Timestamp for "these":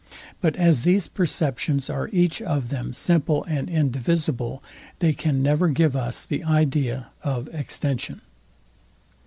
0.81-1.07